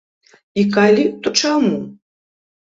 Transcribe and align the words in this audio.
І 0.61 0.63
калі, 0.77 1.03
то 1.27 1.35
чаму? 1.43 1.77